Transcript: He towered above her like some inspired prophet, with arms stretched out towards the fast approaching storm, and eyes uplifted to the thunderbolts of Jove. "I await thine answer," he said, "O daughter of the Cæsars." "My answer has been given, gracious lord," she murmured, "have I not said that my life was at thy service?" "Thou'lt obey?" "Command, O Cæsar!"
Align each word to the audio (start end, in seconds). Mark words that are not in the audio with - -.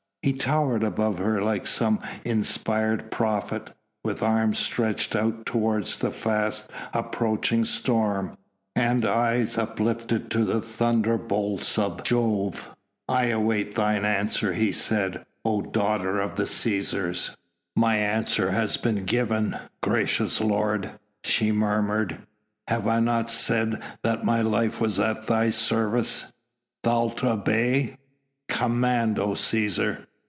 He 0.23 0.33
towered 0.33 0.83
above 0.83 1.17
her 1.17 1.41
like 1.41 1.65
some 1.65 1.99
inspired 2.23 3.09
prophet, 3.09 3.71
with 4.03 4.21
arms 4.21 4.59
stretched 4.59 5.15
out 5.15 5.47
towards 5.47 5.97
the 5.97 6.11
fast 6.11 6.69
approaching 6.93 7.65
storm, 7.65 8.37
and 8.75 9.03
eyes 9.03 9.57
uplifted 9.57 10.29
to 10.29 10.45
the 10.45 10.61
thunderbolts 10.61 11.79
of 11.79 12.03
Jove. 12.03 12.69
"I 13.09 13.29
await 13.29 13.73
thine 13.73 14.05
answer," 14.05 14.53
he 14.53 14.71
said, 14.71 15.25
"O 15.43 15.63
daughter 15.63 16.19
of 16.19 16.35
the 16.35 16.43
Cæsars." 16.43 17.35
"My 17.75 17.97
answer 17.97 18.51
has 18.51 18.77
been 18.77 19.05
given, 19.05 19.57
gracious 19.81 20.39
lord," 20.39 20.91
she 21.23 21.51
murmured, 21.51 22.19
"have 22.67 22.87
I 22.87 22.99
not 22.99 23.31
said 23.31 23.81
that 24.03 24.23
my 24.23 24.43
life 24.43 24.79
was 24.79 24.99
at 24.99 25.25
thy 25.25 25.49
service?" 25.49 26.31
"Thou'lt 26.83 27.23
obey?" 27.23 27.97
"Command, 28.47 29.17
O 29.17 29.29
Cæsar!" 29.29 30.05